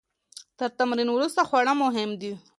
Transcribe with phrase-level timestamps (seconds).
[0.57, 2.33] تر تمرین وروسته خواړه مهم دي.